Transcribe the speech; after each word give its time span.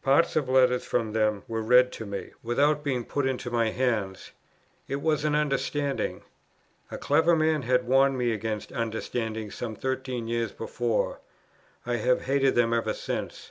Parts 0.00 0.36
of 0.36 0.48
letters 0.48 0.84
from 0.84 1.12
them 1.12 1.42
were 1.48 1.60
read 1.60 1.90
to 1.94 2.06
me, 2.06 2.30
without 2.40 2.84
being 2.84 3.04
put 3.04 3.26
into 3.26 3.50
my 3.50 3.70
hands. 3.70 4.30
It 4.86 5.00
was 5.02 5.24
an 5.24 5.34
"understanding." 5.34 6.22
A 6.92 6.96
clever 6.96 7.34
man 7.34 7.62
had 7.62 7.88
warned 7.88 8.16
me 8.16 8.30
against 8.32 8.70
"understandings" 8.70 9.56
some 9.56 9.74
thirteen 9.74 10.28
years 10.28 10.52
before: 10.52 11.18
I 11.84 11.96
have 11.96 12.26
hated 12.26 12.54
them 12.54 12.72
ever 12.72 12.94
since. 12.94 13.50